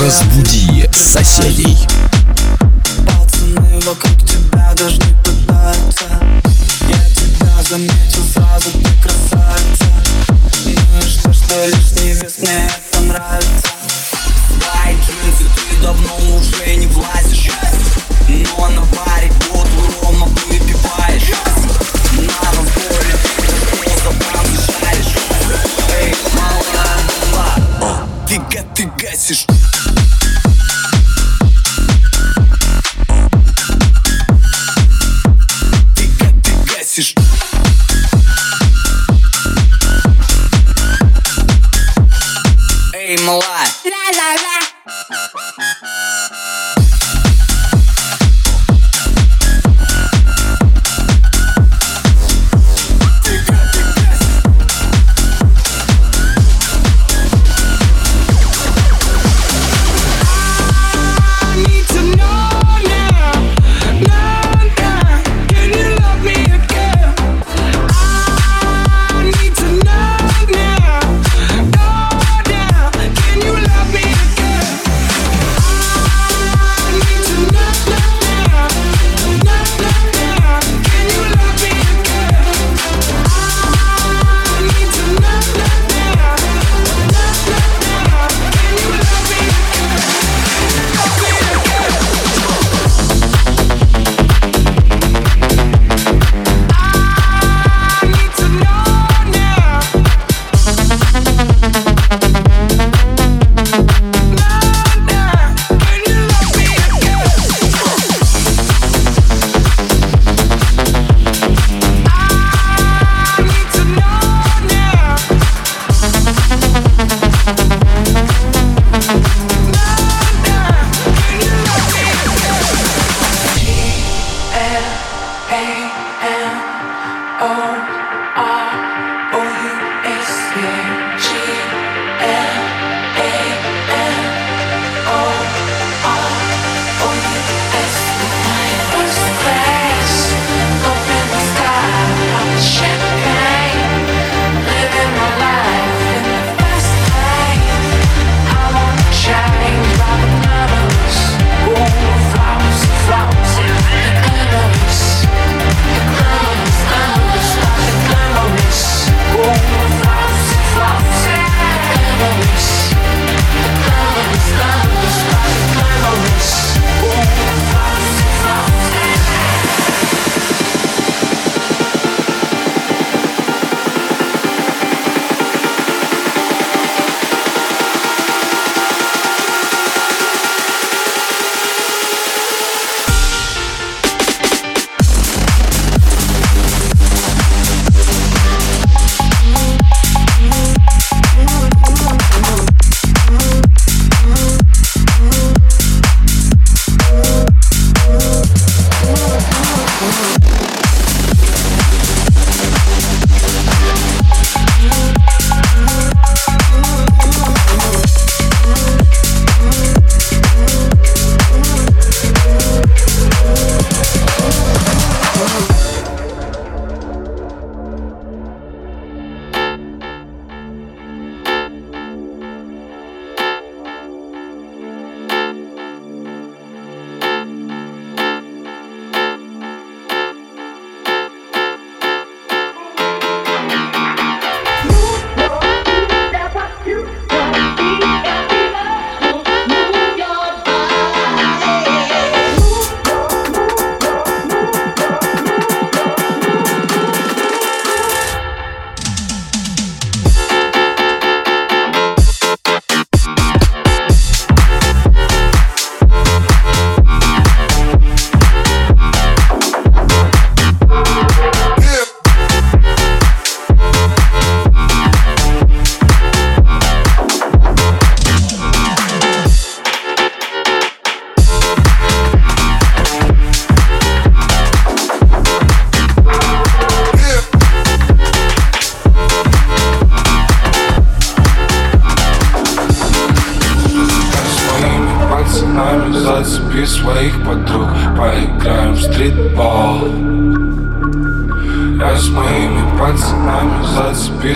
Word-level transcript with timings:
Разбуди 0.00 0.88
соседей. 0.90 1.76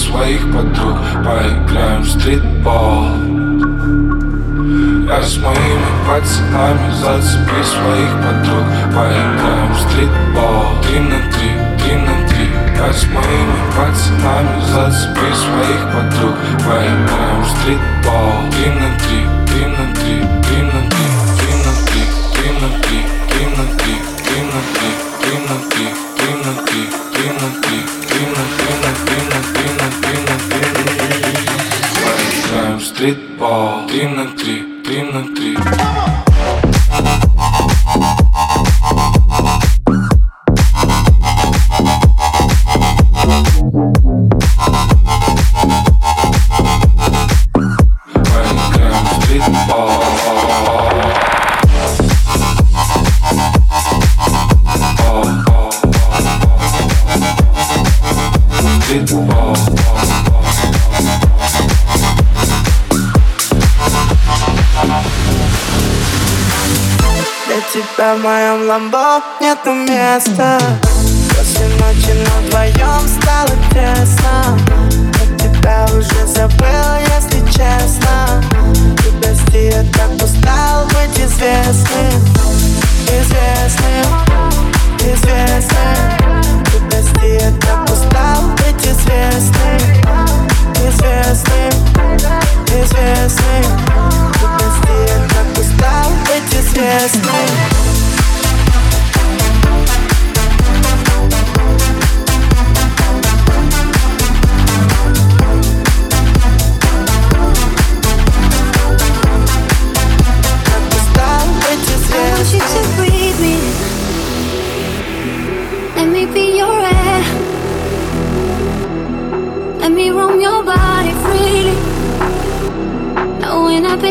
своих 0.00 0.40
подруг. 0.52 0.98
Поиграем 1.24 2.02
в 2.02 2.08
стритбол. 2.08 3.04
Я 5.06 5.22
с 5.22 5.36
моими 5.38 5.90
пацанами 6.06 6.90
Зацепи 6.92 7.62
своих 7.62 8.12
подруг. 8.24 8.64
Поиграем 8.94 9.72
в 9.72 9.80
стритбол. 9.80 10.64
Три 10.82 11.00
на 11.00 11.20
три, 11.32 11.50
три 11.78 11.96
на 11.96 12.28
три. 12.28 12.48
Я 12.76 12.92
с 12.92 13.04
моими 13.04 13.58
пацанами 13.76 14.60
Зацепи 14.72 15.34
своих 15.34 15.82
подруг. 15.92 16.34
Поиграем 16.58 17.42
в 17.42 17.48
стритбол. 17.50 18.50
Три 18.52 18.70
на 18.70 18.98
три, 18.98 19.20
три 19.46 19.66
на 19.66 19.94
три. 19.94 20.29
ламбо 68.70 69.20
нету 69.40 69.72
места. 69.72 70.60
После 71.36 71.66
ночи 71.80 72.14
нам 72.24 72.44
вдвоем 72.44 73.02
стало 73.08 73.54
тесно. 73.72 74.56
Я 75.18 75.38
тебя 75.38 75.86
уже 75.86 76.26
забыл, 76.26 76.90
если 77.16 77.40
честно. 77.50 78.40
Ты 78.98 79.10
прости, 79.20 79.70
я 79.70 79.82
так 79.92 80.12
устал 80.22 80.86
быть 80.86 81.18
известным. 81.18 81.49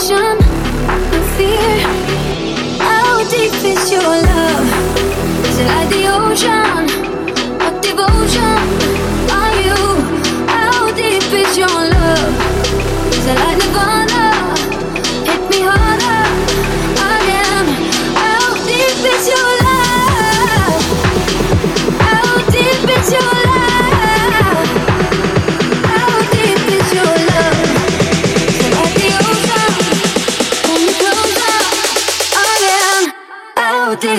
passion 0.00 0.38
and 1.12 1.24
fear. 1.36 1.78
How 2.78 3.22
deep 3.28 3.52
is 3.52 3.92
your 3.92 4.02
love? 4.02 4.66
Is 5.44 5.58
it 5.58 5.66
like 5.66 5.88
the 5.90 6.06
ocean? 6.08 6.86
What 7.58 7.82
devotion 7.82 8.56
are 9.30 9.54
you? 9.60 9.76
How 10.48 10.90
deep 10.94 11.30
is 11.32 11.58
your 11.58 11.68
love? 11.68 12.32
Is 13.12 13.26
it 13.26 13.38
like 13.44 13.58
the 13.58 13.79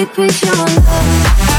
baby, 0.06 0.12
put 0.14 0.42
your 0.42 0.56
love. 0.56 1.51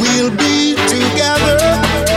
We'll 0.00 0.30
be 0.36 0.74
together. 0.88 2.09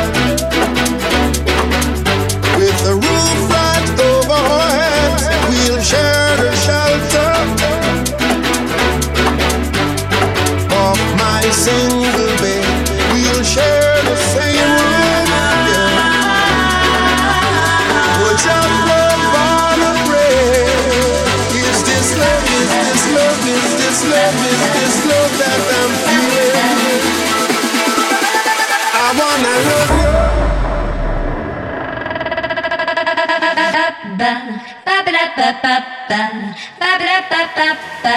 ba 37.63 37.71
ba 38.03 38.15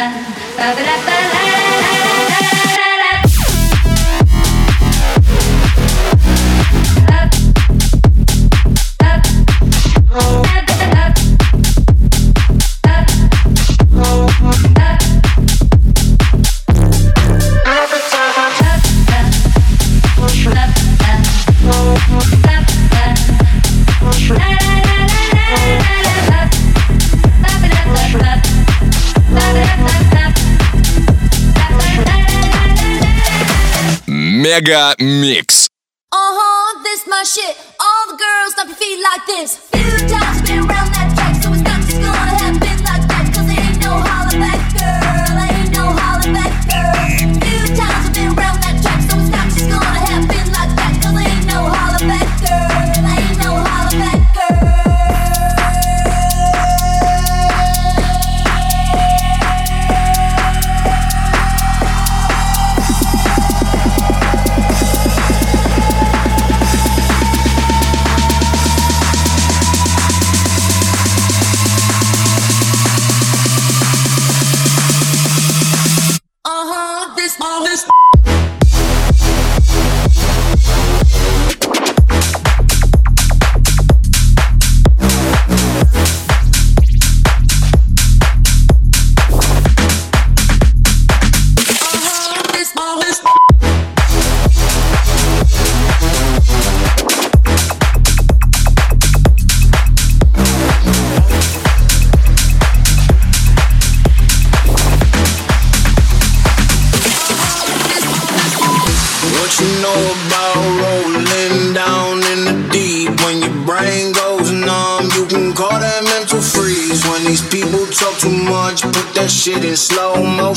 ba 0.59 0.67
ba 1.07 1.17
ba 1.31 1.36
Mega 34.57 34.95
Mix. 34.99 35.69
Uh 36.11 36.17
huh, 36.17 36.83
this 36.83 37.07
my 37.07 37.23
shit. 37.25 37.55
All 37.79 38.07
the 38.09 38.17
girls 38.17 38.53
stomp 38.53 38.71
your 38.71 38.77
feet 38.79 39.03
like 39.03 39.27
this. 39.27 39.59
Few 39.59 40.09
times, 40.09 40.49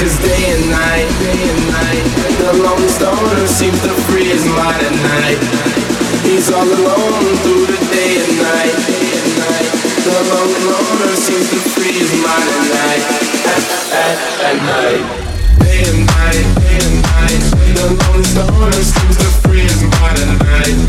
Cause 0.00 0.16
day 0.24 0.56
and 0.56 0.64
night, 0.72 1.12
day 1.20 1.44
and 1.44 1.62
night, 1.76 2.04
the 2.40 2.56
lonely 2.56 2.88
stoner 2.88 3.46
seems 3.46 3.76
to 3.84 3.92
free 4.08 4.24
his 4.24 4.46
mind 4.48 4.80
at 4.80 4.96
night. 4.96 5.36
He's 6.24 6.48
all 6.50 6.64
alone 6.64 7.36
through 7.44 7.68
the 7.68 7.76
day 7.92 8.16
and 8.16 8.32
night, 8.40 8.76
day 8.88 9.12
and 9.20 9.32
night. 9.36 9.68
The 10.00 10.16
lonely 10.24 10.62
loner 10.72 11.12
seems 11.20 11.52
to 11.52 11.60
free 11.76 11.92
his 11.92 12.16
mind 12.16 12.48
at 12.48 12.64
night, 12.80 13.04
at, 13.44 13.64
at, 13.92 14.18
at 14.48 14.56
night. 14.64 15.04
Day 15.60 15.84
and 15.84 16.08
night, 16.08 16.48
day 16.64 16.80
and 16.80 16.96
night, 17.04 17.44
the 17.76 17.86
lonely 18.00 18.24
stoner 18.24 18.72
seems 18.72 19.16
to 19.20 19.28
free 19.44 19.68
his 19.68 19.84
mind 20.00 20.16
at 20.16 20.32
night. 20.48 20.80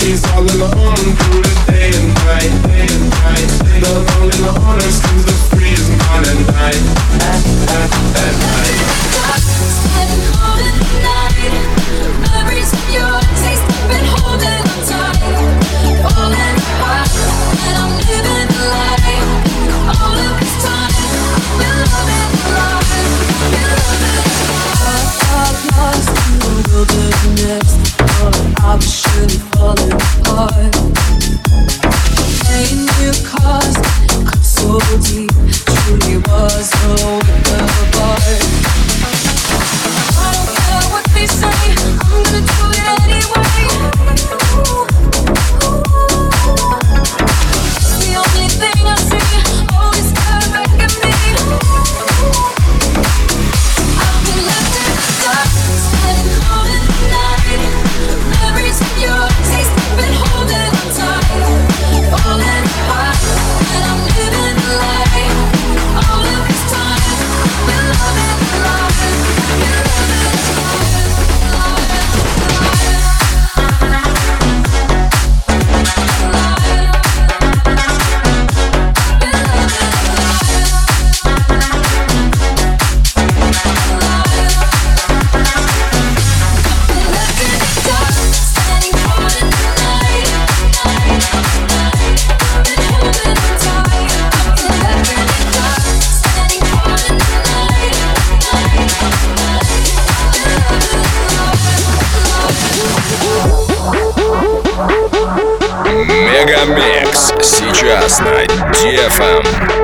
He's 0.00 0.24
all 0.32 0.48
alone 0.48 0.96
through 0.96 1.44
the 1.44 1.54
day 1.68 1.92
and 1.92 2.08
night, 2.24 2.52
day 2.72 2.88
and 2.88 3.10
night. 3.20 3.69
Step 3.80 3.96
harder 10.36 10.70
than 10.70 11.02
night. 11.02 11.79
Мегамикс 106.60 107.32
сейчас 107.40 108.20
на 108.20 108.44
DFM. 108.44 109.79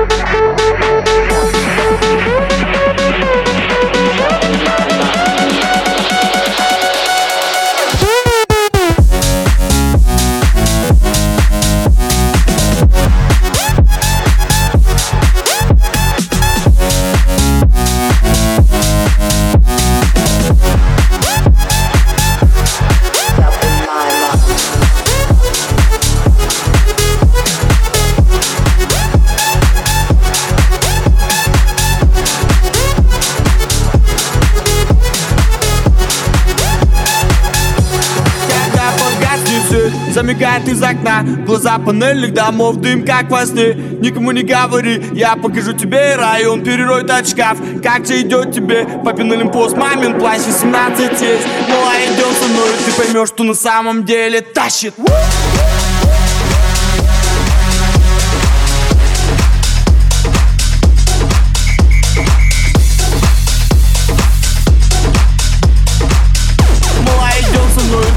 Свет, 40.27 40.37
замигает 40.37 40.67
из 40.67 40.81
окна. 40.81 41.23
Глаза 41.45 41.77
панельных 41.79 42.33
домов, 42.33 42.77
дым 42.77 43.05
как 43.05 43.29
во 43.29 43.45
сне. 43.45 43.73
Никому 43.73 44.31
не 44.31 44.43
говори, 44.43 45.03
я 45.13 45.35
покажу 45.35 45.73
тебе 45.73 46.15
район. 46.15 46.63
Перерой 46.63 47.05
тот 47.05 47.27
шкаф, 47.27 47.57
как 47.83 48.05
же 48.05 48.21
идет 48.21 48.53
тебе? 48.53 48.85
Папин 49.03 49.31
Олимпос, 49.31 49.73
мамин 49.73 50.19
плащ 50.19 50.41
18 50.45 51.21
есть. 51.21 51.47
Ну 51.69 51.75
а 51.75 51.97
идем 52.05 52.33
со 52.39 52.47
мной, 52.47 52.69
ты 52.85 52.91
поймешь, 52.91 53.29
что 53.29 53.43
на 53.43 53.53
самом 53.53 54.05
деле 54.05 54.41
тащит 54.41 54.93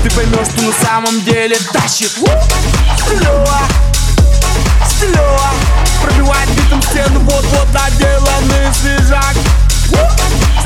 Ты 0.03 0.09
поймешь, 0.13 0.47
что 0.47 0.63
на 0.63 0.73
самом 0.83 1.23
деле 1.25 1.57
тащит 1.73 2.11
Стилева, 2.11 3.61
стилева 4.89 5.51
Пробивает 6.03 6.49
битом 6.51 6.81
стену, 6.83 7.21
вот-вот 7.21 7.69
наделанный 7.75 8.73
свежак. 8.73 9.37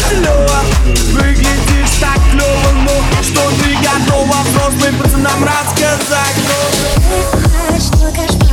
Стилева, 0.06 0.60
выглядишь 1.12 1.98
так 2.00 2.18
клёво, 2.30 2.72
но 2.84 3.22
что 3.24 3.50
ты 3.60 3.74
готова 3.74 4.36
взрослым 4.44 4.98
пацанам 4.98 5.42
рассказать? 5.42 6.36
Ну, 7.68 8.43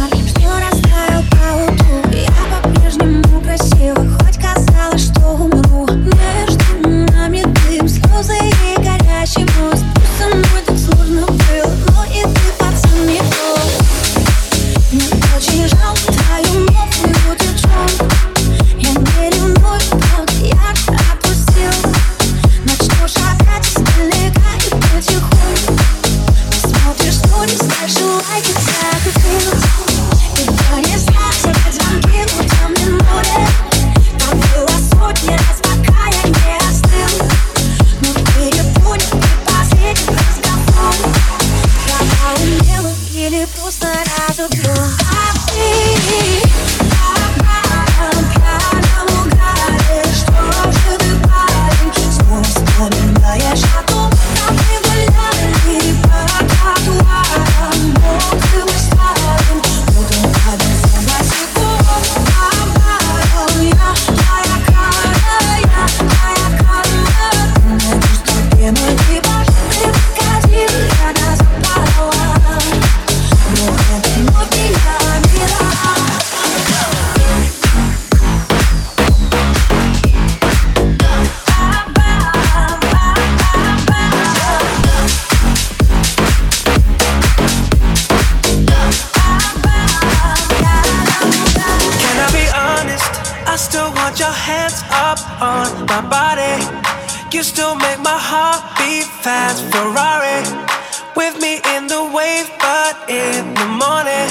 morning. 103.81 104.29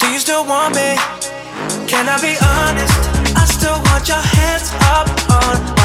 Do 0.00 0.10
you 0.10 0.18
still 0.18 0.44
want 0.44 0.74
me? 0.74 0.90
Can 1.86 2.08
I 2.10 2.18
be 2.18 2.34
honest? 2.42 2.98
I 3.38 3.44
still 3.46 3.78
want 3.86 4.08
your 4.08 4.24
hands 4.36 4.74
up 4.90 5.06
on 5.38 5.83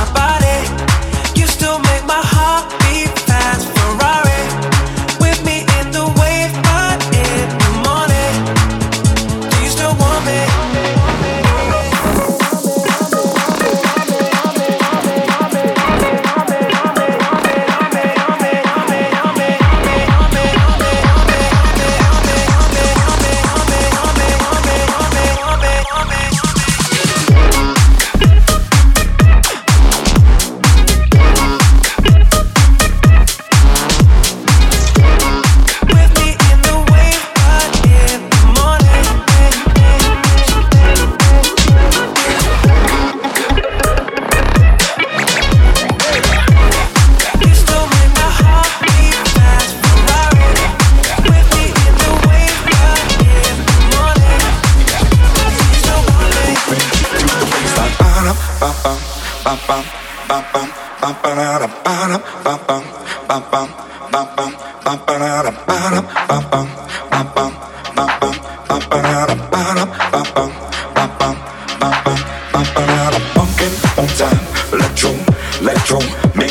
Don't 75.89 76.48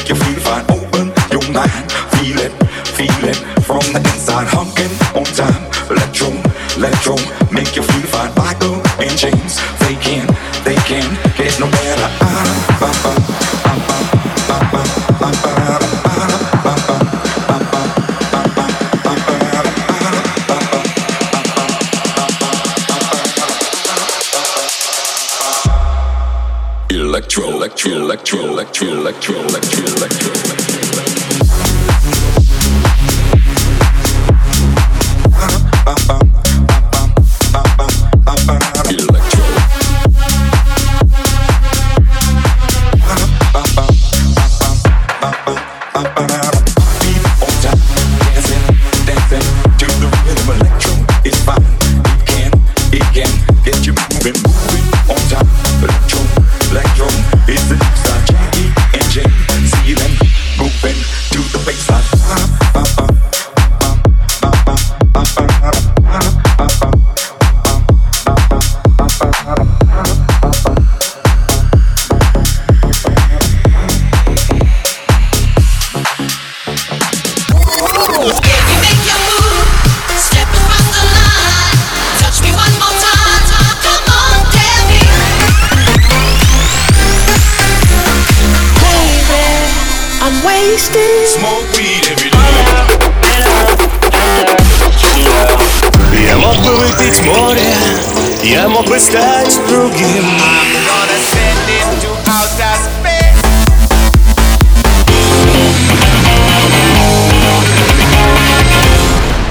другим 99.99 100.25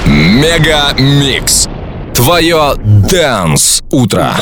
Мега 0.05 0.93
Микс. 0.97 1.67
Твое 2.15 2.75
Дэнс 2.77 3.83
Утро. 3.91 4.33